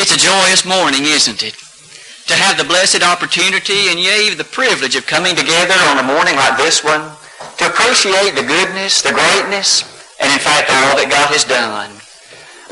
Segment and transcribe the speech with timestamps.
[0.00, 1.52] It's a joyous morning, isn't it?
[2.32, 6.40] To have the blessed opportunity and yea, the privilege of coming together on a morning
[6.40, 7.04] like this one
[7.60, 9.84] to appreciate the goodness, the greatness,
[10.16, 11.92] and in fact all that God has done.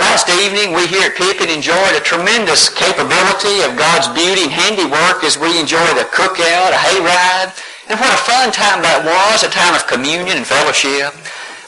[0.00, 5.20] Last evening, we here at Pippin enjoyed a tremendous capability of God's beauty and handiwork
[5.20, 7.52] as we enjoyed a cookout, a hayride,
[7.92, 11.12] and what a fun time that was, a time of communion and fellowship.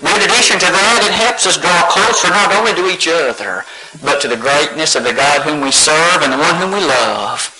[0.01, 3.69] But in addition to that, it helps us draw closer not only to each other,
[4.01, 6.81] but to the greatness of the God whom we serve and the one whom we
[6.81, 7.53] love.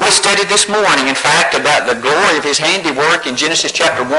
[0.00, 4.04] We studied this morning, in fact, about the glory of his handiwork in Genesis chapter
[4.04, 4.12] 1.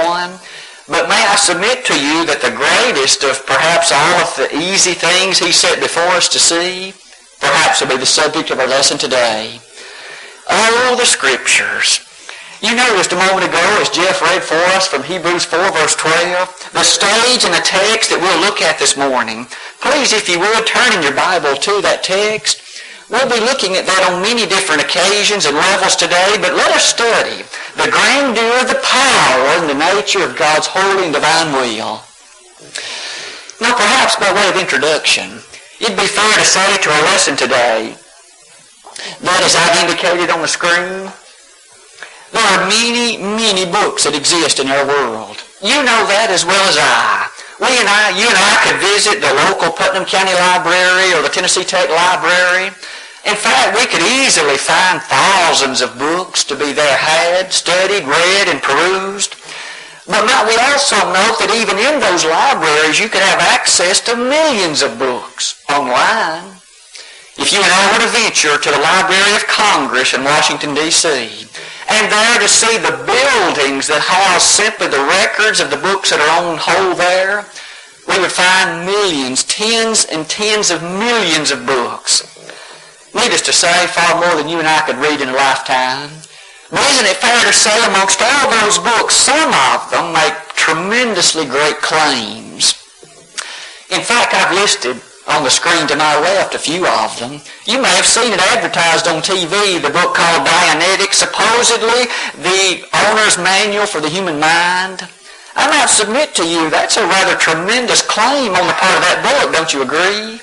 [0.88, 4.94] But may I submit to you that the greatest of perhaps all of the easy
[4.94, 6.94] things he set before us to see,
[7.42, 9.60] perhaps will be the subject of our lesson today.
[10.50, 12.07] Oh, the Scriptures.
[12.58, 16.74] You noticed a moment ago as Jeff read for us from Hebrews 4 verse 12,
[16.74, 19.46] the stage and the text that we'll look at this morning.
[19.78, 22.82] Please, if you would, turn in your Bible to that text.
[23.14, 26.90] We'll be looking at that on many different occasions and levels today, but let us
[26.90, 27.46] study
[27.78, 32.02] the grandeur, the power, and the nature of God's holy and divine will.
[33.62, 35.46] Now, perhaps by way of introduction,
[35.78, 37.94] it'd be fair to say to our lesson today
[39.22, 41.14] that as I've indicated on the screen,
[42.32, 45.44] there are many, many books that exist in our world.
[45.62, 47.30] You know that as well as I.
[47.58, 51.34] We and I, you and I could visit the local Putnam County Library or the
[51.34, 52.70] Tennessee Tech Library
[53.28, 58.48] in fact, we could easily find thousands of books to be there had, studied, read,
[58.48, 59.36] and perused.
[60.08, 64.80] But we also note that even in those libraries you could have access to millions
[64.82, 66.56] of books online.
[67.36, 71.52] If you and I were to venture to the Library of Congress in Washington, D.C.,
[71.90, 76.20] and there to see the buildings that house simply the records of the books that
[76.20, 77.46] are on hold there,
[78.08, 82.38] we would find millions, tens and tens of millions of books
[83.18, 86.14] Needless to say, far more than you and I could read in a lifetime.
[86.70, 91.46] But isn't it fair to say amongst all those books, some of them make tremendously
[91.46, 92.78] great claims?
[93.90, 97.42] In fact, I've listed on the screen to my left a few of them.
[97.66, 102.08] You may have seen it advertised on TV, the book called Dianetics, supposedly
[102.40, 105.04] the owner's manual for the human mind.
[105.56, 109.20] I might submit to you that's a rather tremendous claim on the part of that
[109.26, 110.40] book, don't you agree?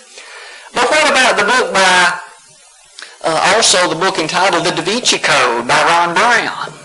[0.74, 2.20] But what about the book by
[3.24, 6.83] uh, also the book entitled The Da Vinci Code by Ron Brown.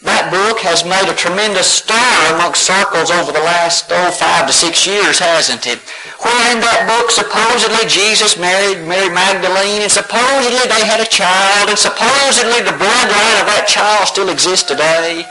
[0.00, 4.52] That book has made a tremendous stir amongst circles over the last, oh, five to
[4.52, 5.76] six years, hasn't it?
[6.24, 11.68] Where in that book supposedly Jesus married Mary Magdalene and supposedly they had a child
[11.68, 15.28] and supposedly the bloodline of that child still exists today.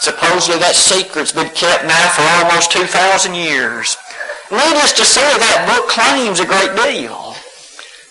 [0.00, 4.00] Supposedly that secret's been kept now for almost 2,000 years.
[4.48, 7.27] Needless to say, that book claims a great deal.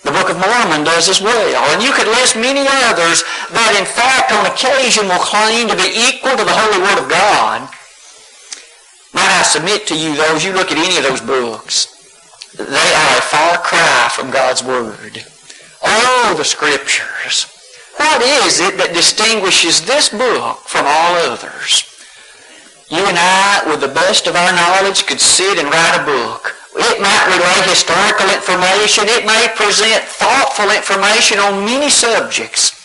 [0.08, 1.68] The Book of Mormon does as well.
[1.76, 5.92] And you could list many others that in fact on occasion will claim to be
[6.08, 7.68] equal to the Holy Word of God.
[9.12, 11.92] Might I submit to you though, as you look at any of those books,
[12.56, 12.64] they
[12.96, 15.28] are a far cry from God's Word.
[15.84, 17.52] Oh, the Scriptures.
[18.00, 21.84] What is it that distinguishes this book from all others?
[22.88, 26.56] You and I, with the best of our knowledge, could sit and write a book
[26.76, 29.08] it might relay historical information.
[29.08, 32.76] It may present thoughtful information on many subjects.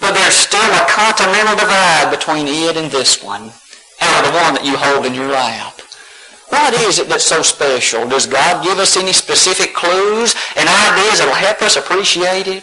[0.00, 3.48] But there's still a continental divide between it and this one,
[4.00, 5.80] and the one that you hold in your lap.
[6.48, 8.06] What is it that's so special?
[8.06, 12.62] Does God give us any specific clues and ideas that will help us appreciate it?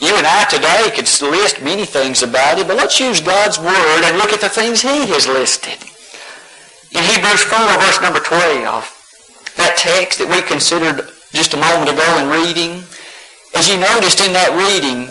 [0.00, 4.02] You and I today could list many things about it, but let's use God's Word
[4.02, 5.78] and look at the things He has listed.
[6.90, 8.91] In Hebrews 4, verse number 12,
[9.56, 12.84] that text that we considered just a moment ago in reading,
[13.54, 15.08] as you noticed in that reading,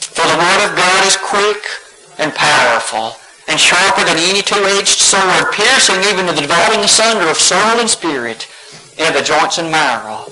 [0.00, 1.60] for the word of God is quick
[2.18, 3.16] and powerful
[3.48, 7.90] and sharper than any two-edged sword, piercing even to the dividing asunder of soul and
[7.90, 8.48] spirit
[8.96, 10.24] and of the joints and marrow,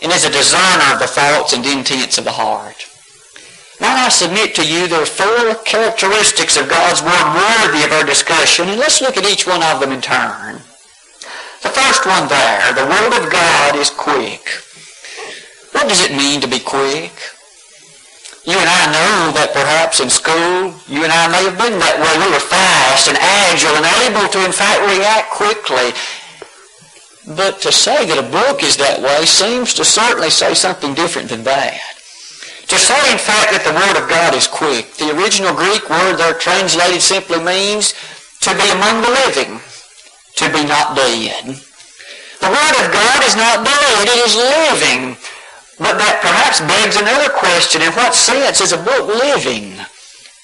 [0.00, 2.88] and is a discerner of the thoughts and intents of the heart.
[3.80, 8.04] Now I submit to you there are four characteristics of God's Word worthy of our
[8.06, 10.60] discussion, and let's look at each one of them in turn.
[11.64, 14.44] The first one there, the Word of God is quick.
[15.72, 17.16] What does it mean to be quick?
[18.44, 21.96] You and I know that perhaps in school, you and I may have been that
[21.96, 22.12] way.
[22.20, 25.96] We were fast and agile and able to, in fact, react quickly.
[27.32, 31.30] But to say that a book is that way seems to certainly say something different
[31.32, 31.80] than that.
[32.68, 36.20] To say, in fact, that the Word of God is quick, the original Greek word
[36.20, 37.96] there translated simply means
[38.44, 39.64] to be among the living
[40.36, 41.44] to be not dead.
[42.40, 45.16] The Word of God is not dead, it is living.
[45.78, 47.82] But that perhaps begs another question.
[47.82, 49.74] In what sense is a book living?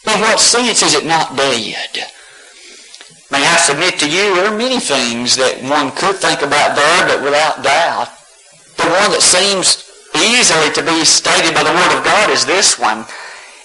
[0.09, 2.11] In what sense is it not dead?
[3.31, 7.07] May I submit to you, there are many things that one could think about there,
[7.07, 8.11] but without doubt,
[8.77, 9.87] the one that seems
[10.19, 13.07] easily to be stated by the Word of God is this one.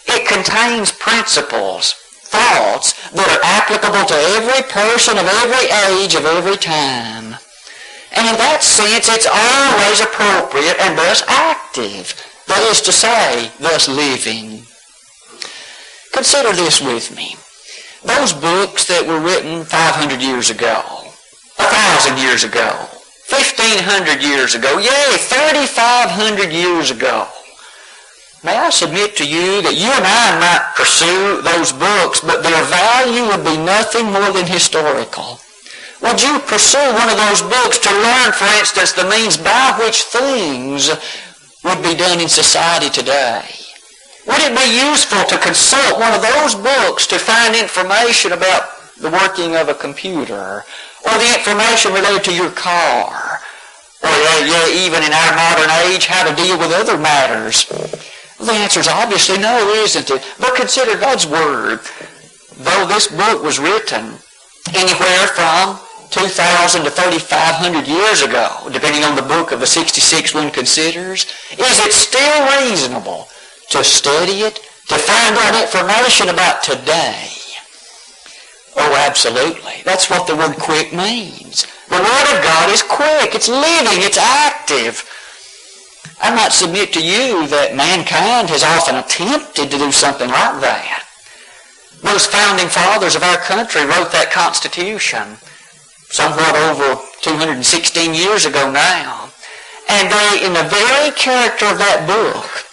[0.06, 1.96] It contains principles,
[2.36, 7.40] thoughts that are applicable to every person of every age, of every time.
[8.16, 12.16] And in that sense, it's always appropriate and thus active.
[12.48, 14.64] That is to say, thus living.
[16.14, 17.36] Consider this with me.
[18.04, 20.80] Those books that were written 500 years ago,
[21.58, 22.72] 1,000 years ago,
[23.28, 27.28] 1,500 years ago, yea, 3,500 years ago.
[28.46, 32.62] May I submit to you that you and I might pursue those books, but their
[32.70, 35.42] value would be nothing more than historical.
[36.06, 40.06] Would you pursue one of those books to learn, for instance, the means by which
[40.14, 40.94] things
[41.66, 43.50] would be done in society today?
[44.30, 48.70] Would it be useful to consult one of those books to find information about
[49.02, 50.62] the working of a computer
[51.02, 53.42] or the information related to your car
[54.06, 57.66] or uh, yeah, even in our modern age how to deal with other matters?
[58.46, 60.24] Well, the answer is obviously no, isn't it?
[60.40, 61.80] But consider God's Word.
[62.58, 64.14] Though this book was written
[64.70, 65.80] anywhere from
[66.12, 71.80] 2,000 to 3,500 years ago, depending on the book of the 66 one considers, is
[71.80, 73.28] it still reasonable
[73.72, 74.58] to study it,
[74.90, 77.30] to find out information about today.
[78.78, 79.82] Oh, absolutely.
[79.86, 81.66] That's what the word quick means.
[81.90, 83.34] The Word of God is quick.
[83.34, 84.04] It's living.
[84.04, 85.10] It's active.
[86.22, 91.04] I might submit to you that mankind has often attempted to do something like that.
[92.04, 95.38] Those founding fathers of our country wrote that Constitution
[96.10, 99.30] somewhat over 216 years ago now.
[99.90, 102.66] And they, in the very character of that book,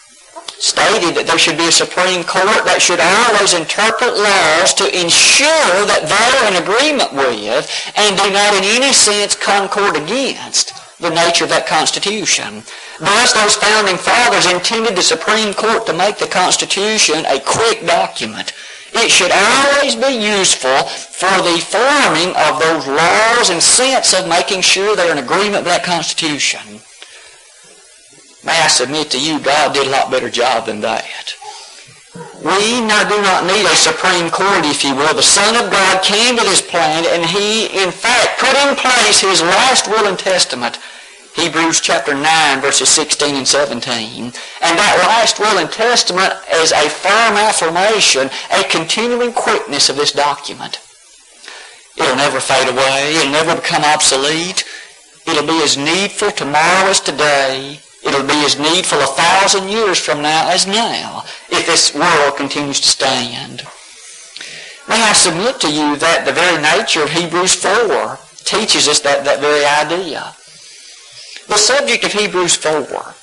[0.62, 5.82] stated that there should be a Supreme Court that should always interpret laws to ensure
[5.90, 7.66] that they're in agreement with
[7.98, 10.70] and do not in any sense concord against
[11.02, 12.62] the nature of that Constitution.
[12.98, 18.54] Thus, those founding fathers intended the Supreme Court to make the Constitution a quick document.
[18.94, 24.60] It should always be useful for the forming of those laws and sense of making
[24.60, 26.80] sure they're in agreement with that Constitution.
[28.44, 31.34] May I submit to you, God did a lot better job than that.
[32.42, 35.14] We now do not need a Supreme Court, if you will.
[35.14, 39.20] The Son of God came to this planet and He, in fact, put in place
[39.20, 40.80] His last will and testament.
[41.36, 44.24] Hebrews chapter 9, verses 16 and 17.
[44.24, 44.32] And
[44.74, 50.80] that last will and testament is a firm affirmation, a continuing quickness of this document.
[51.96, 53.14] It'll never fade away.
[53.18, 54.64] It'll never become obsolete.
[55.28, 60.22] It'll be as needful tomorrow as today It'll be as needful a thousand years from
[60.22, 63.62] now as now if this world continues to stand.
[64.88, 69.24] May I submit to you that the very nature of Hebrews 4 teaches us that,
[69.24, 70.34] that very idea.
[71.46, 73.14] The subject of Hebrews 4,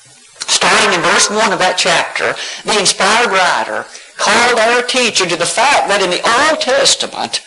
[0.47, 3.85] starting in verse 1 of that chapter, the inspired writer
[4.17, 7.41] called our attention to the fact that in the Old Testament,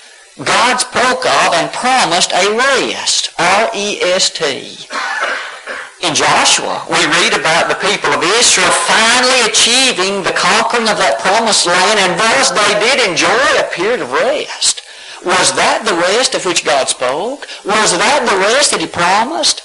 [0.44, 4.88] God spoke of and promised a rest, R-E-S-T.
[6.02, 11.20] In Joshua, we read about the people of Israel finally achieving the conquering of that
[11.22, 14.82] promised land, and thus they did enjoy a period of rest.
[15.24, 17.46] Was that the rest of which God spoke?
[17.64, 19.62] Was that the rest that He promised?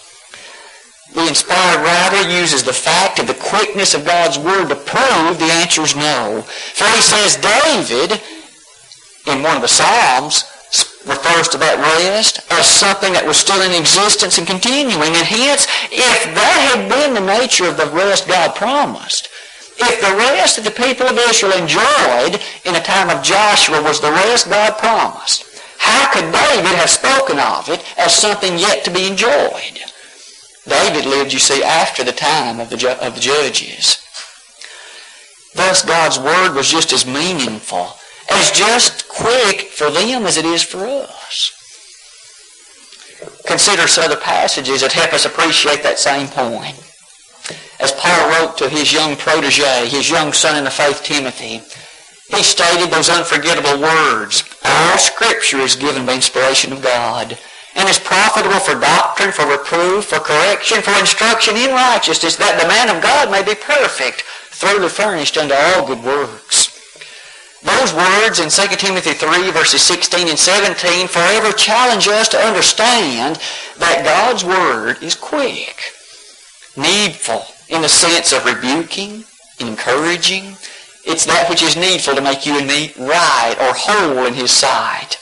[1.15, 5.49] The inspired writer uses the fact of the quickness of God's Word to prove the
[5.49, 6.45] answer is no.
[6.45, 8.21] For he says David,
[9.25, 10.45] in one of the Psalms,
[11.07, 15.15] refers to that rest as something that was still in existence and continuing.
[15.15, 19.29] And hence, if that had been the nature of the rest God promised,
[19.79, 24.01] if the rest that the people of Israel enjoyed in the time of Joshua was
[24.01, 25.45] the rest God promised,
[25.77, 29.79] how could David have spoken of it as something yet to be enjoyed?
[30.67, 34.03] David lived, you see, after the time of the, of the judges.
[35.55, 37.96] Thus, God's word was just as meaningful
[38.29, 41.53] as just quick for them as it is for us.
[43.45, 46.75] Consider some other passages that help us appreciate that same point.
[47.79, 51.61] As Paul wrote to his young protege, his young son in the faith, Timothy,
[52.35, 57.37] he stated those unforgettable words, All Scripture is given by inspiration of God,
[57.75, 62.67] and is profitable for doctrine, for reproof, for correction, for instruction in righteousness, that the
[62.67, 66.56] man of God may be perfect, thoroughly furnished unto all good works.
[67.63, 73.39] Those words in 2 Timothy 3 verses 16 and 17 forever challenge us to understand
[73.79, 75.93] that God's Word is quick,
[76.75, 79.23] needful, in the sense of rebuking,
[79.59, 80.55] encouraging.
[81.03, 84.51] It's that which is needful to make you and me right or whole in His
[84.51, 85.17] sight.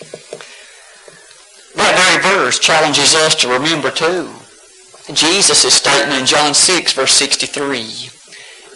[1.76, 4.30] That very verse challenges us to remember too.
[5.14, 8.10] Jesus' statement in John 6, verse 63.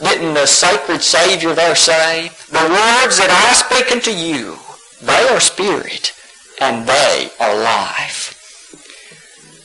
[0.02, 4.56] Didn't the sacred Savior there say, The words that I speak unto you,
[5.02, 6.14] they are spirit,
[6.62, 8.36] and they are life.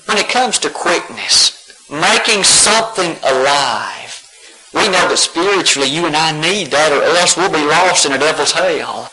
[0.07, 4.27] When it comes to quickness, making something alive,
[4.75, 8.13] we know that spiritually you and I need that or else we'll be lost in
[8.13, 9.11] a devil's hell.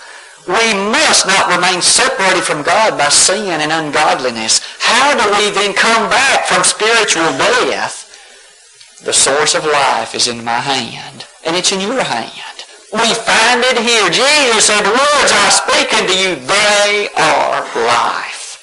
[0.50, 4.60] We must not remain separated from God by sin and ungodliness.
[4.80, 8.11] How do we then come back from spiritual death?
[9.04, 12.58] The source of life is in my hand, and it's in your hand.
[12.94, 14.10] We find it here.
[14.10, 18.62] Jesus said, The words I speak unto you, they are life.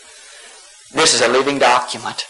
[0.92, 2.26] This is a living document.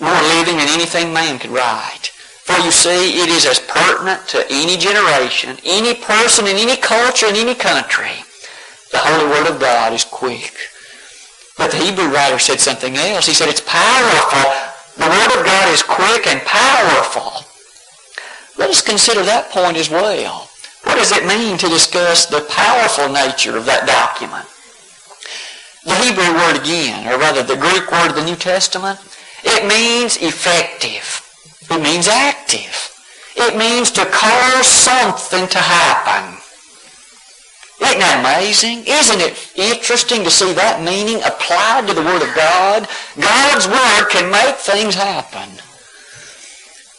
[0.00, 2.10] More living than anything man could write.
[2.44, 7.26] For you see, it is as pertinent to any generation, any person in any culture,
[7.26, 8.24] in any country
[8.90, 10.52] the Holy Word of God is quick.
[11.56, 13.26] But the Hebrew writer said something else.
[13.26, 14.69] He said it's powerful.
[14.96, 17.44] The Word of God is quick and powerful.
[18.58, 20.48] Let us consider that point as well.
[20.84, 24.46] What does it mean to discuss the powerful nature of that document?
[25.84, 28.98] The Hebrew word again, or rather the Greek word of the New Testament,
[29.44, 31.26] it means effective.
[31.70, 32.90] It means active.
[33.36, 36.39] It means to cause something to happen.
[37.80, 38.84] Isn't that amazing?
[38.86, 42.86] Isn't it interesting to see that meaning applied to the Word of God?
[43.16, 45.48] God's Word can make things happen.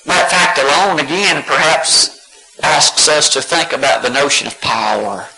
[0.09, 2.17] That fact alone, again, perhaps
[2.63, 5.29] asks us to think about the notion of power.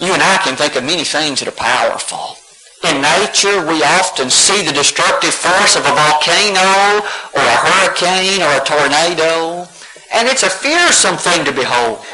[0.00, 2.36] You and I can think of many things that are powerful.
[2.84, 7.02] In nature, we often see the destructive force of a volcano
[7.34, 9.66] or a hurricane or a tornado,
[10.14, 12.04] and it's a fearsome thing to behold.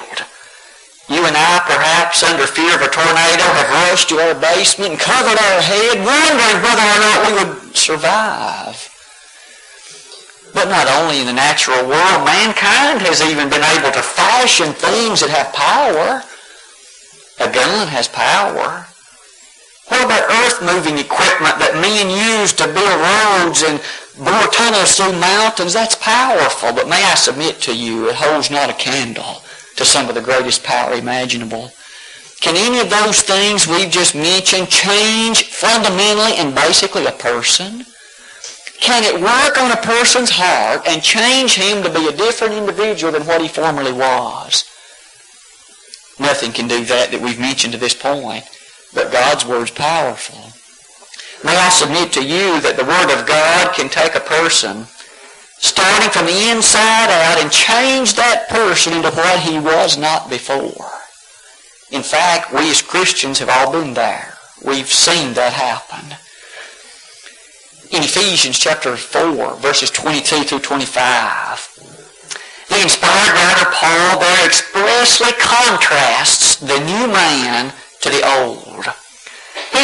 [1.09, 5.01] You and I, perhaps under fear of a tornado, have rushed to our basement and
[5.01, 8.81] covered our head, wondering whether or not we would survive.
[10.55, 15.21] But not only in the natural world, mankind has even been able to fashion things
[15.21, 16.25] that have power.
[17.45, 18.87] A gun has power.
[19.89, 23.77] What about earth-moving equipment that men use to build roads and
[24.17, 25.75] bore tunnels through mountains?
[25.75, 29.44] That's powerful, but may I submit to you, it holds not a candle
[29.77, 31.73] to some of the greatest power imaginable.
[32.41, 37.87] Can any of those things we've just mentioned change fundamentally and basically a person?
[38.81, 43.13] Can it work on a person's heart and change him to be a different individual
[43.13, 44.65] than what he formerly was?
[46.21, 48.45] Nothing can do that that we've mentioned to this point,
[48.93, 50.53] but God's Word's powerful.
[51.43, 54.87] May I submit to you that the Word of God can take a person
[55.65, 60.93] starting from the inside out and change that person into what he was not before.
[61.91, 64.37] In fact, we as Christians have all been there.
[64.63, 66.19] We've seen that happen.
[67.97, 71.75] In Ephesians chapter 4, verses 22 through 25,
[72.69, 78.85] the inspired writer Paul there expressly contrasts the new man to the old.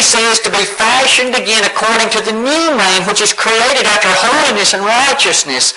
[0.01, 4.09] He says to be fashioned again according to the new man which is created after
[4.09, 5.75] holiness and righteousness.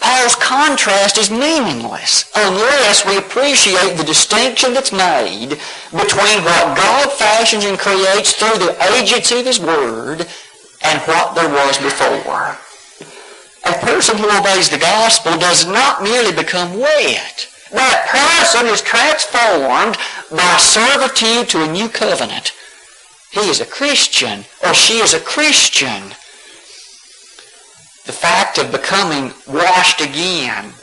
[0.00, 5.60] Paul's contrast is meaningless unless we appreciate the distinction that's made
[5.92, 10.26] between what God fashions and creates through the agency of His Word
[10.80, 12.56] and what there was before.
[13.66, 17.46] A person who obeys the gospel does not merely become wet.
[17.72, 19.98] That person is transformed
[20.30, 22.54] by servitude to a new covenant.
[23.38, 26.10] He is a Christian or she is a Christian.
[28.04, 30.74] The fact of becoming washed again,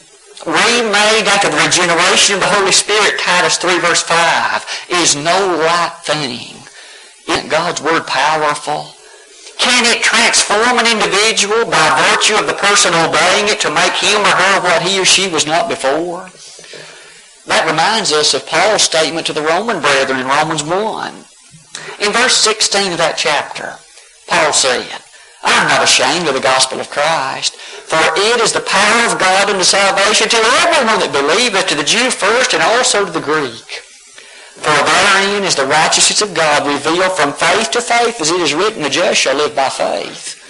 [0.46, 6.00] remade after the regeneration of the Holy Spirit, Titus 3 verse 5, is no light
[6.04, 6.56] thing.
[7.28, 8.96] Isn't God's Word powerful?
[9.58, 14.22] Can it transform an individual by virtue of the person obeying it to make him
[14.22, 16.30] or her what he or she was not before?
[17.48, 21.25] That reminds us of Paul's statement to the Roman brethren in Romans 1.
[22.00, 23.76] In verse 16 of that chapter,
[24.28, 25.02] Paul said,
[25.46, 29.20] I am not ashamed of the gospel of Christ, for it is the power of
[29.20, 33.22] God unto salvation to everyone that believeth, to the Jew first and also to the
[33.22, 33.86] Greek.
[34.58, 38.54] For therein is the righteousness of God revealed from faith to faith, as it is
[38.56, 40.42] written, the just shall live by faith.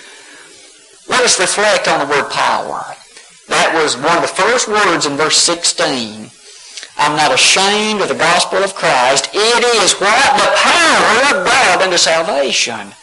[1.10, 2.86] Let us reflect on the word power.
[3.48, 6.32] That was one of the first words in verse 16
[6.98, 9.30] I'm not ashamed of the gospel of Christ.
[9.34, 10.38] It is what?
[10.38, 12.94] The power of God unto salvation.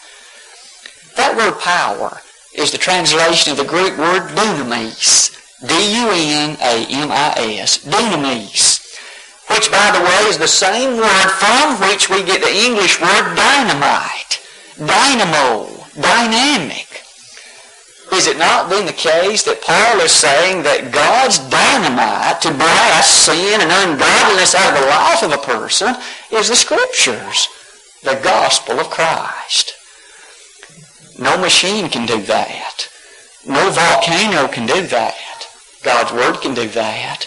[1.16, 2.20] That word power
[2.54, 5.30] is the translation of the Greek word dunamis.
[5.62, 6.58] D-U-N-A-M-I-S,
[7.84, 8.80] dunamis,
[9.48, 13.36] which, by the way, is the same word from which we get the English word
[13.36, 14.40] dynamite,
[14.76, 16.91] dynamo, dynamic.
[18.12, 23.24] Is it not then the case that Paul is saying that God's dynamite to blast
[23.24, 25.96] sin and ungodliness out of the life of a person
[26.30, 27.48] is the Scriptures,
[28.04, 29.72] the gospel of Christ?
[31.18, 32.88] No machine can do that.
[33.48, 35.48] No volcano can do that.
[35.82, 37.26] God's Word can do that.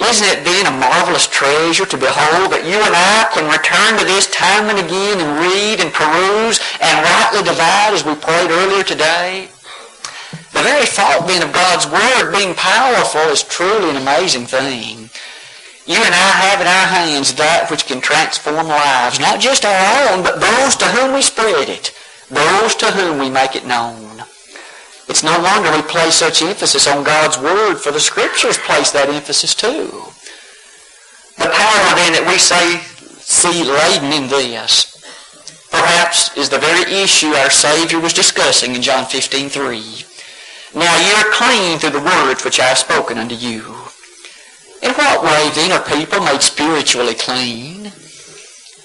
[0.00, 4.04] Isn't it then a marvelous treasure to behold that you and I can return to
[4.08, 8.82] this time and again and read and peruse and rightly divide as we prayed earlier
[8.82, 9.53] today?
[10.54, 15.10] The very thought then of God's Word being powerful is truly an amazing thing.
[15.84, 20.08] You and I have in our hands that which can transform lives, not just our
[20.08, 21.92] own, but those to whom we spread it,
[22.30, 24.22] those to whom we make it known.
[25.08, 29.10] It's no wonder we place such emphasis on God's Word, for the Scriptures place that
[29.10, 29.90] emphasis too.
[31.36, 32.78] The power then that we say,
[33.20, 35.02] see laden in this,
[35.70, 40.13] perhaps is the very issue our Savior was discussing in John 15, 3.
[40.74, 43.62] Now ye are clean through the words which I have spoken unto you.
[44.82, 47.86] In what way then are people made spiritually clean?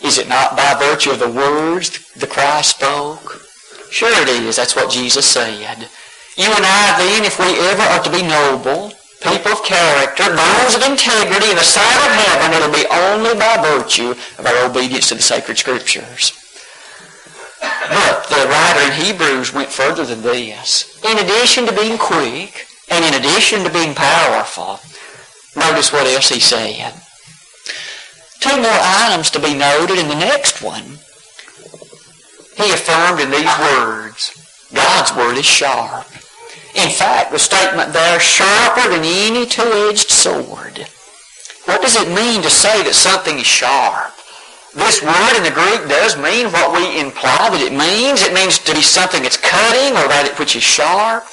[0.02, 3.42] Is it not by virtue of the words the Christ spoke?
[3.90, 4.56] Sure it is.
[4.56, 5.90] That's what Jesus said.
[6.38, 10.76] You and I then, if we ever are to be noble, people of character, those
[10.76, 15.10] of integrity in the sight of heaven, it'll be only by virtue of our obedience
[15.10, 16.39] to the sacred scriptures.
[17.62, 21.00] But the writer in Hebrews went further than this.
[21.04, 24.80] In addition to being quick, and in addition to being powerful,
[25.56, 26.94] notice what else he said.
[28.40, 31.00] Two more items to be noted in the next one.
[32.56, 36.08] He affirmed in these words, God's word is sharp.
[36.76, 40.88] In fact, the statement there, sharper than any two-edged sword.
[41.66, 44.14] What does it mean to say that something is sharp?
[44.76, 48.22] This word in the Greek does mean what we imply that it means.
[48.22, 51.26] It means to be something that's cutting or that which is sharp.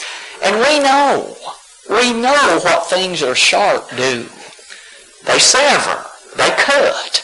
[0.43, 1.37] And we know,
[1.91, 4.25] we know what things that are sharp do.
[5.25, 6.07] They sever.
[6.37, 7.23] They cut.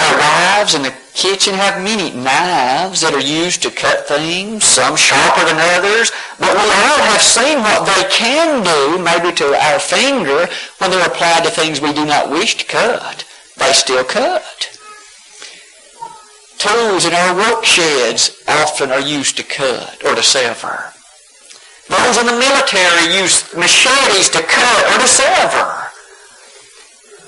[0.00, 4.96] Our wives in the kitchen have many knives that are used to cut things, some
[4.96, 9.80] sharper than others, but we all have seen what they can do, maybe to our
[9.80, 10.46] finger,
[10.78, 13.24] when they're applied to things we do not wish to cut.
[13.58, 14.78] They still cut.
[16.58, 20.92] Tools in our work sheds often are used to cut or to sever.
[21.88, 25.88] Those in the military use machetes to cut or to sever.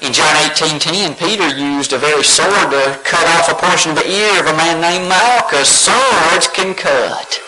[0.02, 4.10] In John 18.10, Peter used a very sword to cut off a portion of the
[4.10, 5.68] ear of a man named Malchus.
[5.68, 7.40] Swords can cut.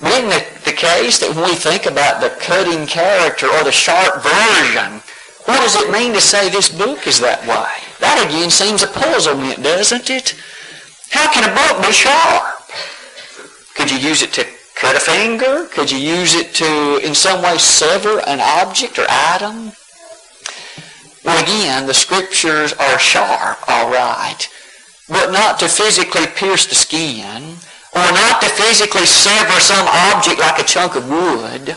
[0.00, 4.22] Isn't it the case that when we think about the cutting character or the sharp
[4.22, 5.02] version,
[5.48, 7.72] what does it mean to say this book is that way?
[8.00, 10.36] That again seems a puzzlement, doesn't it?
[11.08, 12.60] How can a book be sharp?
[13.74, 15.64] Could you use it to cut a finger?
[15.72, 19.72] Could you use it to in some way sever an object or item?
[21.24, 24.46] Well, again, the scriptures are sharp, all right,
[25.08, 27.56] but not to physically pierce the skin
[27.96, 31.74] or not to physically sever some object like a chunk of wood,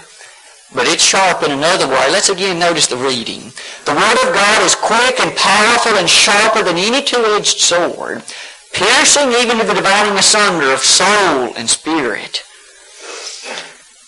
[0.73, 2.09] but it's sharp in another way.
[2.11, 3.51] Let's again notice the reading.
[3.85, 8.23] The Word of God is quick and powerful and sharper than any two-edged sword,
[8.73, 12.43] piercing even to the dividing asunder of soul and spirit.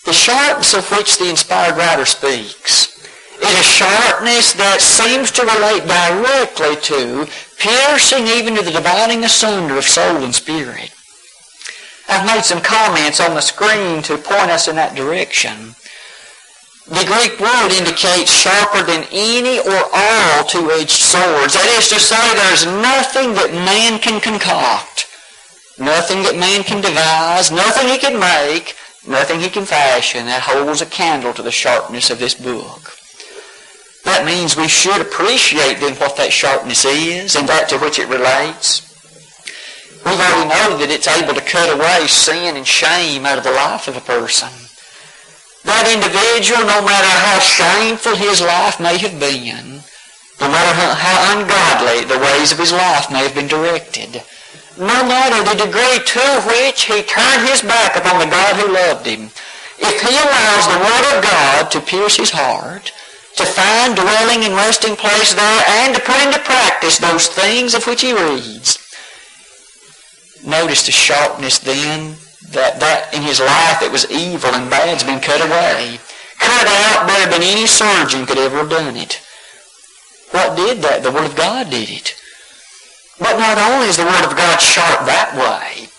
[0.04, 2.94] The sharpness of which the inspired writer speaks
[3.42, 7.26] is a sharpness that seems to relate directly to
[7.58, 10.92] piercing even to the dividing asunder of soul and spirit.
[12.08, 15.74] I've made some comments on the screen to point us in that direction.
[16.86, 21.54] The Greek word indicates sharper than any or all two-edged swords.
[21.54, 25.08] That is to say, there's nothing that man can concoct,
[25.78, 28.76] nothing that man can devise, nothing he can make,
[29.08, 32.92] nothing he can fashion that holds a candle to the sharpness of this book.
[34.04, 38.08] That means we should appreciate then what that sharpness is and that to which it
[38.08, 38.84] relates.
[40.04, 43.52] We've already know that it's able to cut away sin and shame out of the
[43.52, 44.63] life of a person.
[45.64, 49.80] That individual, no matter how shameful his life may have been,
[50.40, 54.20] no matter how ungodly the ways of his life may have been directed,
[54.76, 59.06] no matter the degree to which he turned his back upon the God who loved
[59.06, 59.30] him,
[59.80, 62.92] if he allows the Word of God to pierce his heart,
[63.36, 67.86] to find dwelling and resting place there and to put into practice those things of
[67.86, 68.78] which he reads.
[70.44, 72.16] Notice the sharpness then
[72.54, 75.98] that that in his life that was evil and bad's been cut away.
[76.38, 79.20] cut out better than any surgeon could ever have done it.
[80.30, 81.02] What did that?
[81.02, 82.14] The Word of God did it.
[83.18, 85.90] But not only is the Word of God sharp that way,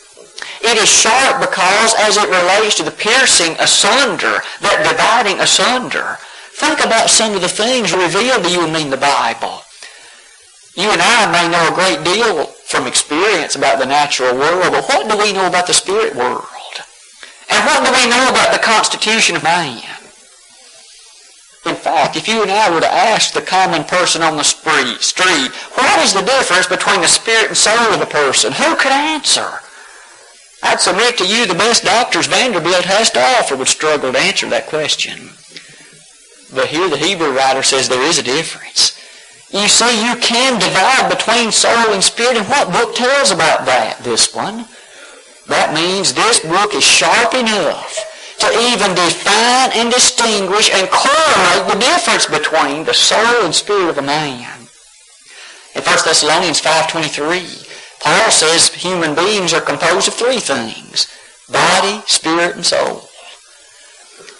[0.65, 6.17] it is sharp because as it relates to the piercing asunder, that dividing asunder.
[6.55, 9.64] Think about some of the things revealed to you in the Bible.
[10.75, 14.87] You and I may know a great deal from experience about the natural world, but
[14.89, 16.43] what do we know about the spirit world?
[17.49, 19.81] And what do we know about the constitution of man?
[21.65, 25.51] In fact, if you and I were to ask the common person on the street,
[25.73, 28.51] what is the difference between the spirit and soul of a person?
[28.51, 29.59] Who could answer?
[30.61, 34.49] I'd submit to you the best doctors Vanderbilt has to offer would struggle to answer
[34.49, 35.29] that question.
[36.53, 38.99] But here the Hebrew writer says there is a difference.
[39.51, 43.99] You see, you can divide between soul and spirit, and what book tells about that?
[44.03, 44.65] This one.
[45.47, 47.93] That means this book is sharp enough
[48.39, 53.97] to even define and distinguish and correlate the difference between the soul and spirit of
[53.97, 54.67] a man.
[55.75, 61.07] In 1 Thessalonians 5.23, Paul says human beings are composed of three things.
[61.49, 63.07] Body, spirit, and soul.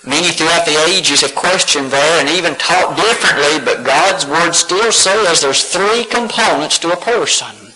[0.05, 4.91] Many throughout the ages have questioned there and even taught differently, but God's Word still
[4.91, 7.73] says there's three components to a person.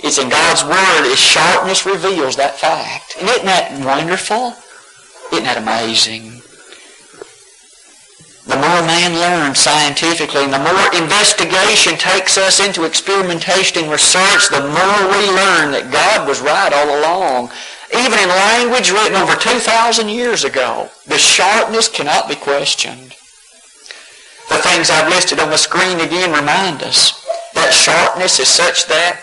[0.00, 3.16] It's in God's Word, His sharpness reveals that fact.
[3.20, 4.54] And isn't that wonderful?
[5.32, 6.40] Isn't that amazing?
[8.48, 14.48] The more man learns scientifically and the more investigation takes us into experimentation and research,
[14.48, 17.50] the more we learn that God was right all along
[17.94, 23.14] even in language written over 2,000 years ago, the sharpness cannot be questioned.
[24.48, 27.24] The things I've listed on the screen again remind us
[27.54, 29.20] that sharpness is such that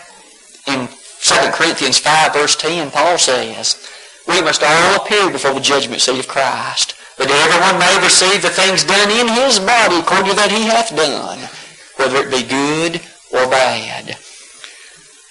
[0.66, 3.88] in 2 Corinthians 5 verse 10, Paul says,
[4.26, 8.50] we must all appear before the judgment seat of Christ, that everyone may receive the
[8.50, 11.38] things done in his body according to that he hath done,
[11.96, 13.00] whether it be good
[13.32, 14.18] or bad.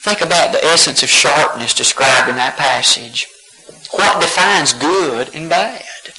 [0.06, 3.26] Think about the essence of sharpness described in that passage.
[3.89, 6.13] What defines good and bad?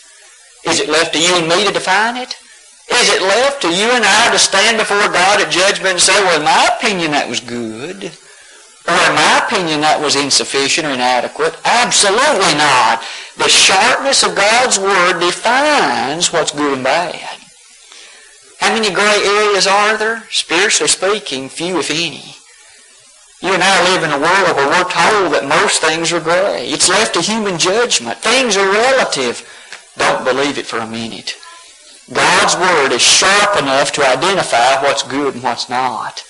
[0.66, 2.34] Is it left to you and me to define it?
[2.90, 6.18] Is it left to you and I to stand before God at judgment and say,
[6.24, 8.10] well, in my opinion, that was good?
[8.90, 11.54] Or in my opinion, that was insufficient or inadequate?
[11.64, 13.06] Absolutely not.
[13.38, 17.38] The sharpness of God's Word defines what's good and bad.
[18.58, 20.24] How many gray areas are there?
[20.30, 22.35] Spiritually speaking, few if any.
[23.46, 26.66] You and I live in a world where we're told that most things are gray.
[26.66, 28.18] It's left to human judgment.
[28.18, 29.46] Things are relative.
[29.96, 31.38] Don't believe it for a minute.
[32.12, 36.24] God's Word is sharp enough to identify what's good and what's not.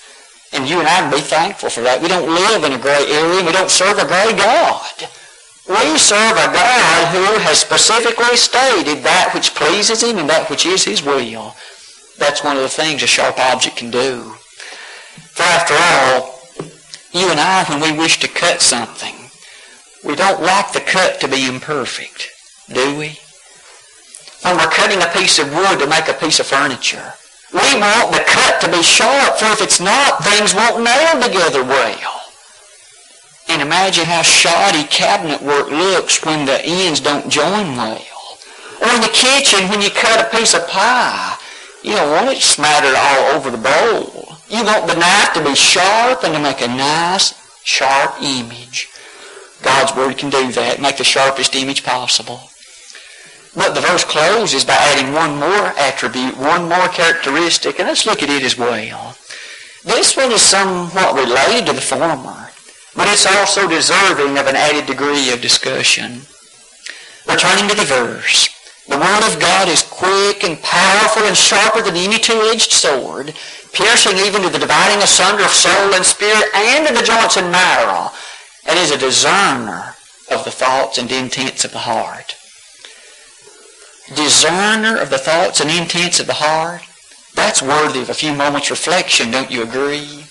[0.53, 2.03] And you and I can be thankful for that.
[2.03, 3.43] We don't live in a gray area.
[3.43, 5.09] We don't serve a gray God.
[5.65, 10.67] We serve a God who has specifically stated that which pleases Him and that which
[10.67, 11.55] is His will.
[12.19, 14.37] That's one of the things a sharp object can do.
[15.33, 16.36] For after all,
[17.11, 19.15] you and I, when we wish to cut something,
[20.03, 22.29] we don't like the cut to be imperfect,
[22.69, 23.19] do we?
[24.43, 27.13] When we're cutting a piece of wood to make a piece of furniture,
[27.53, 31.63] we want the cut to be sharp, for if it's not, things won't nail together
[31.63, 32.21] well.
[33.49, 38.05] And imagine how shoddy cabinet work looks when the ends don't join well.
[38.81, 41.37] Or in the kitchen, when you cut a piece of pie,
[41.83, 44.16] you don't want it smattered all over the bowl.
[44.49, 47.33] You want the knife to be sharp and to make a nice,
[47.63, 48.87] sharp image.
[49.61, 52.39] God's Word can do that, make the sharpest image possible.
[53.55, 58.21] But the verse closes by adding one more attribute, one more characteristic, and let's look
[58.23, 59.17] at it as well.
[59.83, 62.51] This one is somewhat related to the former,
[62.95, 66.21] but it's also deserving of an added degree of discussion.
[67.27, 68.49] Returning to the verse,
[68.87, 73.33] the Word of God is quick and powerful and sharper than any two-edged sword,
[73.73, 77.51] piercing even to the dividing asunder of soul and spirit and to the joints and
[77.51, 78.11] marrow,
[78.67, 79.95] and is a discerner
[80.31, 82.35] of the thoughts and intents of the heart.
[84.15, 86.81] Discerner of the thoughts and intents of the heart?
[87.35, 90.23] That's worthy of a few moments reflection, don't you agree?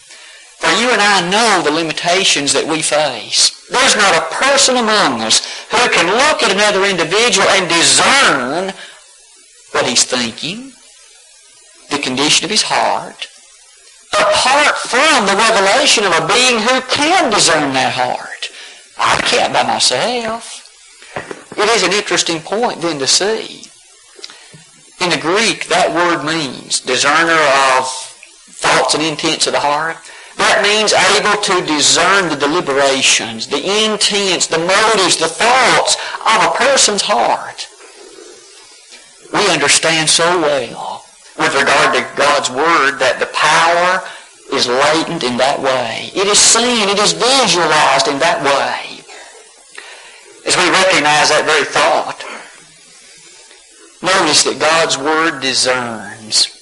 [0.58, 3.52] For you and I know the limitations that we face.
[3.68, 8.72] There's not a person among us who can look at another individual and discern
[9.72, 10.72] what he's thinking,
[11.90, 13.28] the condition of his heart,
[14.12, 18.50] apart from the revelation of a being who can discern that heart.
[18.98, 20.62] I can't by myself.
[21.56, 23.64] It is an interesting point then to see.
[25.00, 27.40] In the Greek, that word means discerner
[27.76, 27.86] of
[28.56, 29.96] thoughts and intents of the heart.
[30.36, 36.56] That means able to discern the deliberations, the intents, the motives, the thoughts of a
[36.56, 37.68] person's heart.
[39.32, 41.05] we understand so well
[41.38, 44.02] with regard to God's Word that the power
[44.52, 46.10] is latent in that way.
[46.14, 49.04] It is seen, it is visualized in that way.
[50.46, 52.22] As we recognize that very thought,
[54.02, 56.52] notice that God's Word discerns.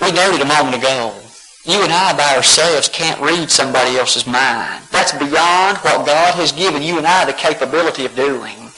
[0.00, 1.14] We noted a moment ago,
[1.64, 4.82] you and I by ourselves can't read somebody else's mind.
[4.90, 8.70] That's beyond what God has given you and I the capability of doing.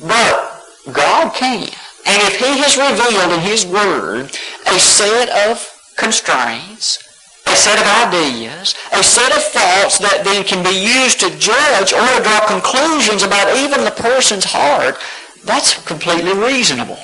[0.00, 1.68] But God can.
[2.06, 4.30] And if He has revealed in His Word
[4.66, 5.64] a set of
[5.96, 7.04] constraints,
[7.46, 11.92] a set of ideas, a set of thoughts that then can be used to judge
[11.92, 14.96] or to draw conclusions about even the person's heart,
[15.44, 16.98] that's completely reasonable.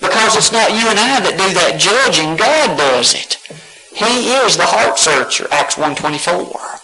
[0.00, 3.36] Because it's not you and I that do that judging, God does it.
[3.92, 6.80] He is the heart searcher, Acts 1.24.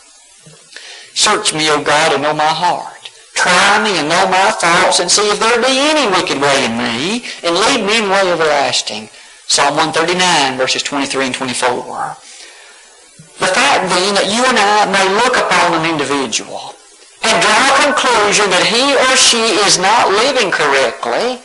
[1.14, 2.95] Search me, O God, and know my heart.
[3.37, 6.72] Try me and know my thoughts and see if there be any wicked way in
[6.81, 9.09] me and lead me in way everlasting.
[9.46, 12.16] Psalm 139 verses 23 and 24.
[13.38, 16.72] The fact being that you and I may look upon an individual
[17.22, 21.37] and draw a conclusion that he or she is not living correctly,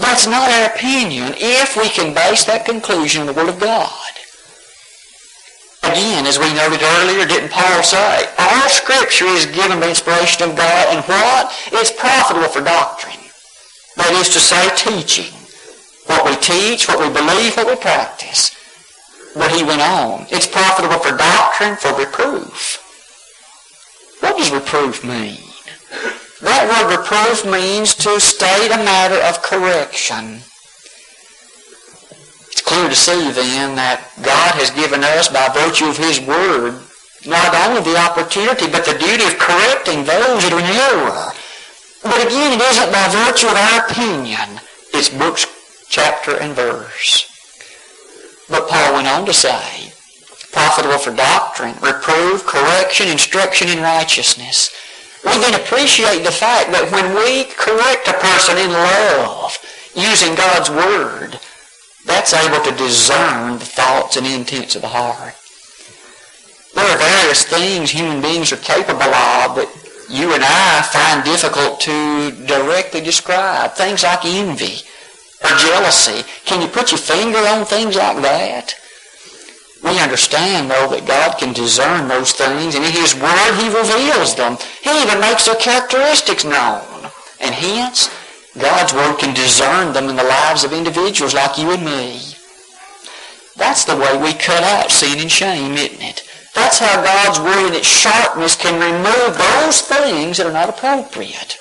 [0.00, 4.05] that's not our opinion if we can base that conclusion on the Word of God.
[5.92, 10.56] Again, as we noted earlier, didn't Paul say, all Scripture is given by inspiration of
[10.56, 11.52] God, and what?
[11.72, 13.22] It's profitable for doctrine.
[13.96, 15.32] That is to say, teaching.
[16.06, 18.54] What we teach, what we believe, what we practice.
[19.34, 20.26] But he went on.
[20.30, 22.82] It's profitable for doctrine, for reproof.
[24.20, 25.38] What does reproof mean?
[26.42, 30.42] That word reproof means to state a matter of correction
[32.60, 36.80] clear to see then that God has given us by virtue of His Word
[37.26, 41.32] not only the opportunity but the duty of correcting those that are in error.
[42.02, 44.60] But again, it isn't by virtue of our opinion.
[44.94, 45.46] It's books,
[45.88, 47.26] chapter, and verse.
[48.48, 49.92] But Paul went on to say,
[50.52, 54.70] profitable for doctrine, reproof, correction, instruction in righteousness.
[55.24, 59.58] We then appreciate the fact that when we correct a person in love,
[59.96, 61.40] using God's Word,
[62.06, 65.34] that's able to discern the thoughts and intents of the heart.
[66.74, 69.68] There are various things human beings are capable of that
[70.08, 73.72] you and I find difficult to directly describe.
[73.72, 74.82] Things like envy
[75.42, 76.22] or jealousy.
[76.44, 78.74] Can you put your finger on things like that?
[79.82, 84.34] We understand, though, that God can discern those things, and in His Word He reveals
[84.34, 84.56] them.
[84.82, 87.10] He even makes their characteristics known.
[87.40, 88.08] And hence,
[88.58, 92.20] God's Word can discern them in the lives of individuals like you and me.
[93.56, 96.22] That's the way we cut out sin and shame, isn't it?
[96.54, 101.58] That's how God's Word in its sharpness can remove those things that are not appropriate.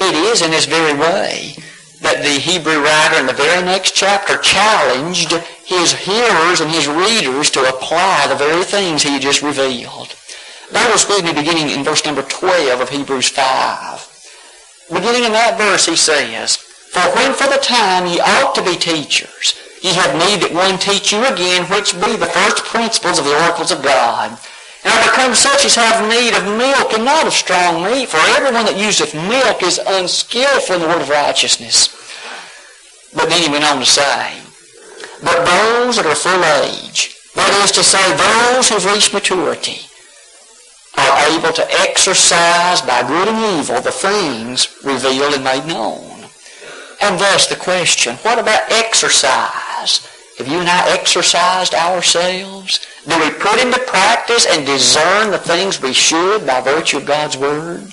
[0.00, 1.54] It is in this very way
[2.00, 5.32] that the Hebrew writer in the very next chapter challenged
[5.64, 10.14] his hearers and his readers to apply the very things he just revealed.
[10.70, 14.03] With me beginning in verse number 12 of Hebrews 5.
[14.92, 18.76] Beginning in that verse, he says, For when for the time ye ought to be
[18.76, 23.24] teachers, ye have need that one teach you again, which be the first principles of
[23.24, 24.36] the oracles of God.
[24.84, 28.20] And are become such as have need of milk and not of strong meat, for
[28.36, 31.88] everyone that useth milk is unskillful in the word of righteousness.
[33.16, 34.36] But then he went on to say,
[35.24, 39.88] But those that are full age, that is to say, those who have reached maturity,
[40.96, 46.24] are able to exercise by good and evil the things revealed and made known.
[47.02, 50.08] And thus the question, what about exercise?
[50.38, 52.86] Have you and I exercised ourselves?
[53.06, 57.36] Do we put into practice and discern the things we should by virtue of God's
[57.36, 57.92] Word?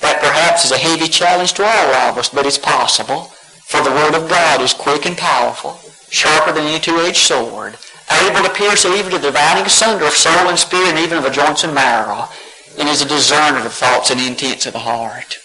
[0.00, 3.24] That perhaps is a heavy challenge to all of us, but it's possible.
[3.68, 5.78] For the Word of God is quick and powerful,
[6.10, 7.76] sharper than any two-edged sword,
[8.10, 11.24] able to pierce even to the dividing asunder of soul and spirit and even of
[11.24, 12.28] the joints and marrow,
[12.78, 15.38] and is a discerner of the thoughts and intents of the heart.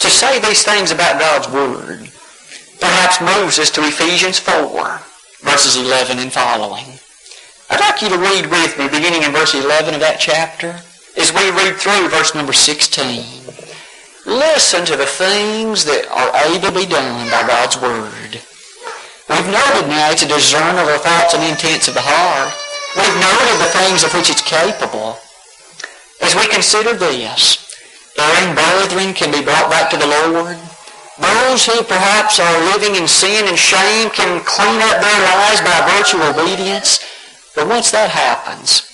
[0.00, 2.10] To say these things about God's Word
[2.80, 5.00] perhaps moves us to Ephesians 4,
[5.40, 6.98] verses 11 and following.
[7.70, 10.78] I'd like you to read with me, beginning in verse 11 of that chapter,
[11.16, 13.24] as we read through verse number 16.
[14.26, 18.42] Listen to the things that are able to be done by God's Word.
[19.26, 22.54] We've noted now it's a discerner of the thoughts and intents of the heart.
[22.94, 25.18] We've noted the things of which it's capable.
[26.22, 27.58] As we consider this,
[28.14, 30.54] erring brethren can be brought back to the Lord.
[31.18, 35.74] Those who perhaps are living in sin and shame can clean up their lives by
[35.98, 37.02] virtue of obedience.
[37.58, 38.86] But once that happens,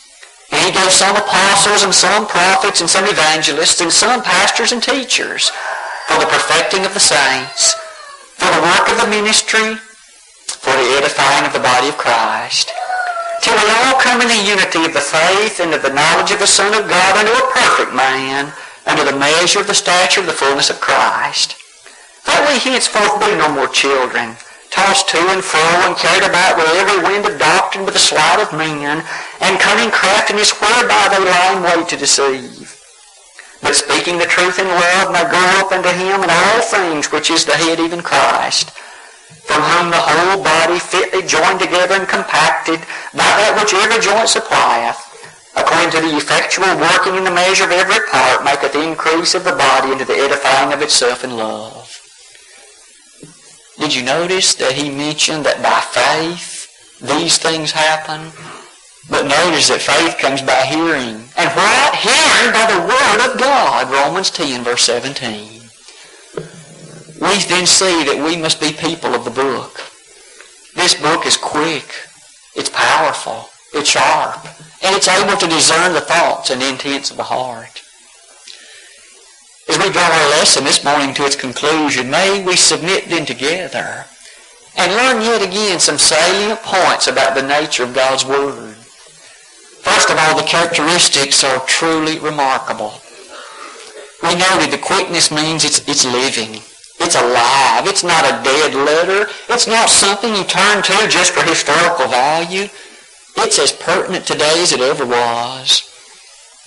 [0.48, 4.82] and he gave some apostles and some prophets and some evangelists and some pastors and
[4.82, 5.52] teachers,
[6.08, 7.76] for the perfecting of the saints,
[8.40, 9.76] for the work of the ministry,
[10.62, 12.70] for the edifying of the body of Christ,
[13.42, 16.38] till we all come in the unity of the faith and of the knowledge of
[16.38, 18.54] the Son of God unto a perfect man,
[18.86, 21.58] unto the measure of the stature of the fullness of Christ.
[22.26, 24.38] That we henceforth be no more children,
[24.70, 28.38] tossed to and fro and carried about with every wind of doctrine with the sleight
[28.38, 29.02] of men,
[29.42, 32.78] and cunning craftiness whereby they lie in wait to deceive.
[33.60, 37.30] But speaking the truth in love may grow up unto him in all things which
[37.30, 38.70] is the head, even Christ,
[39.52, 42.80] from whom the whole body fitly joined together and compacted
[43.12, 44.96] by that which every joint supplieth,
[45.52, 49.52] according to the effectual working in the measure of every part, maketh increase of the
[49.52, 51.84] body into the edifying of itself in love.
[53.76, 56.64] Did you notice that he mentioned that by faith
[57.00, 58.32] these things happen?
[59.10, 61.28] But notice that faith comes by hearing.
[61.36, 61.92] And what?
[61.92, 63.90] Hearing by the Word of God.
[63.90, 65.61] Romans 10, verse 17.
[67.22, 69.78] We then see that we must be people of the book.
[70.74, 71.86] This book is quick.
[72.56, 73.46] It's powerful.
[73.72, 74.44] It's sharp.
[74.82, 77.80] And it's able to discern the thoughts and intents of the heart.
[79.68, 84.04] As we draw our lesson this morning to its conclusion, may we submit then together
[84.76, 88.74] and learn yet again some salient points about the nature of God's Word.
[89.86, 92.94] First of all, the characteristics are truly remarkable.
[94.24, 96.62] We noted the quickness means it's, it's living.
[97.02, 97.86] It's alive.
[97.86, 99.30] It's not a dead letter.
[99.48, 102.68] It's not something you turn to just for historical value.
[103.36, 105.88] It's as pertinent today as it ever was.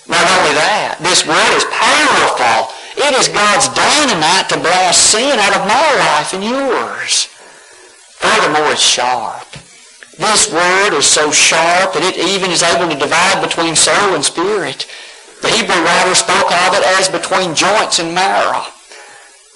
[0.08, 2.70] Not only that, this word is powerful.
[3.00, 7.26] It is God's dynamite to blast sin out of my life and yours.
[8.20, 9.48] Furthermore, it's sharp.
[10.16, 14.24] This word is so sharp that it even is able to divide between soul and
[14.24, 14.86] spirit.
[15.42, 18.64] The Hebrew writer spoke of it as between joints and marrow.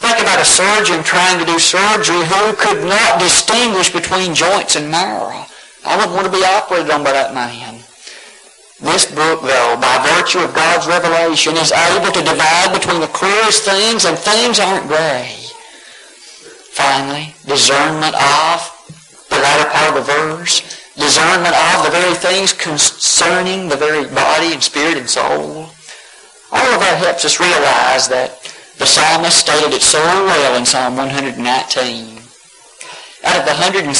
[0.00, 4.90] Think about a surgeon trying to do surgery who could not distinguish between joints and
[4.90, 5.44] marrow.
[5.84, 7.84] I wouldn't want to be operated on by that man.
[8.80, 13.64] This book, though, by virtue of God's revelation, is able to divide between the clearest
[13.64, 15.36] things and things aren't gray.
[16.72, 18.72] Finally, discernment of
[19.28, 24.54] the latter part of the verse, discernment of the very things concerning the very body
[24.54, 25.68] and spirit and soul.
[26.52, 28.39] All of that helps us realize that
[28.80, 31.36] the psalmist stated it so well in Psalm 119.
[31.36, 33.92] Out of the 176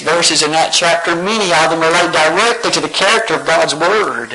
[0.00, 4.34] verses in that chapter, many of them relate directly to the character of God's Word.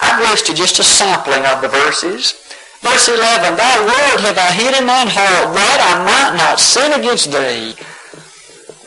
[0.00, 2.40] I've listed just a sampling of the verses.
[2.80, 6.96] Verse 11, Thy word have I hid in mine heart, that I might not sin
[6.96, 7.76] against thee.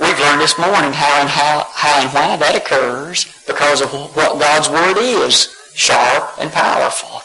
[0.02, 4.42] We've learned this morning how and how, how and why that occurs because of what
[4.42, 7.22] God's Word is, sharp and powerful.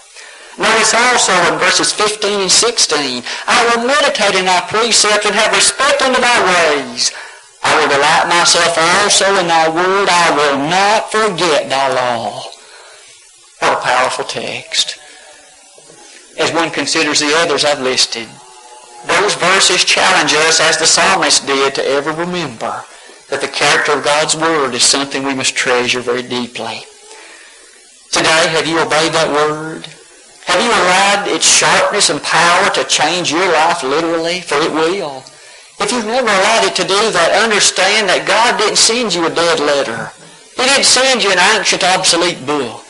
[0.58, 5.52] Notice also in verses 15 and 16, I will meditate in thy precepts and have
[5.52, 7.12] respect unto thy ways.
[7.62, 10.08] I will delight myself also in thy word.
[10.08, 12.42] I will not forget thy law.
[13.60, 14.98] What a powerful text.
[16.38, 18.28] As one considers the others I've listed,
[19.06, 22.84] those verses challenge us, as the psalmist did, to ever remember
[23.28, 26.80] that the character of God's Word is something we must treasure very deeply.
[28.10, 29.86] Today, have you obeyed that Word?
[30.46, 34.40] Have you allowed its sharpness and power to change your life literally?
[34.40, 35.24] For it will.
[35.78, 39.34] If you've never allowed it to do that, understand that God didn't send you a
[39.34, 40.10] dead letter.
[40.56, 42.86] He didn't send you an ancient, obsolete book.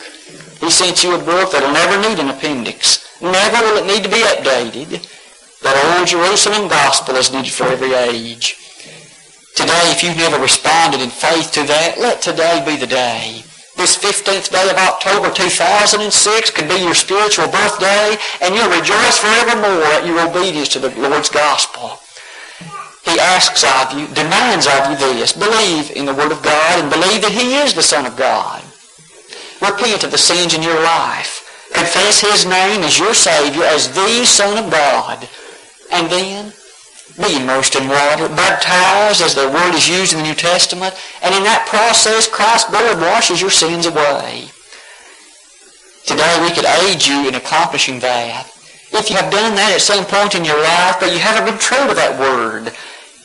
[0.61, 3.03] He sent you a book that'll never need an appendix.
[3.21, 5.03] Never will it need to be updated.
[5.61, 8.55] That old Jerusalem gospel is needed for every age.
[9.55, 13.43] Today, if you've never responded in faith to that, let today be the day.
[13.77, 19.85] This 15th day of October 2006 could be your spiritual birthday, and you'll rejoice forevermore
[19.93, 22.01] at your obedience to the Lord's gospel.
[23.05, 25.31] He asks of you, demands of you this.
[25.31, 28.63] Believe in the Word of God and believe that He is the Son of God.
[29.61, 31.69] Repent of the sins in your life.
[31.71, 35.29] Confess His name as your Savior, as the Son of God.
[35.93, 36.51] And then
[37.15, 40.93] be immersed in water, baptized as the word is used in the New Testament,
[41.23, 44.49] and in that process Christ's blood washes your sins away.
[46.05, 48.47] Today we could aid you in accomplishing that.
[48.91, 51.59] If you have done that at some point in your life, but you haven't been
[51.59, 52.73] true to that word,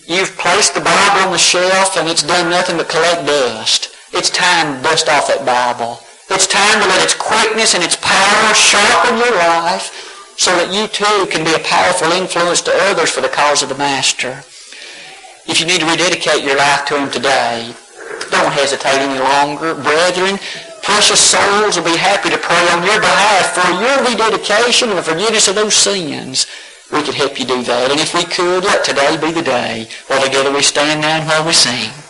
[0.07, 3.95] You've placed the Bible on the shelf and it's done nothing but collect dust.
[4.13, 6.01] It's time to dust off that Bible.
[6.29, 10.89] It's time to let its quickness and its power sharpen your life so that you
[10.89, 14.43] too can be a powerful influence to others for the cause of the Master.
[15.47, 17.75] If you need to rededicate your life to Him today,
[18.31, 19.75] don't hesitate any longer.
[19.75, 20.39] Brethren,
[20.83, 25.03] precious souls will be happy to pray on your behalf for your rededication and the
[25.03, 26.47] forgiveness of those sins.
[26.91, 27.91] we could help you do that.
[27.91, 31.27] And if we could, let today be the day while together we stand now and
[31.27, 32.02] while we sing.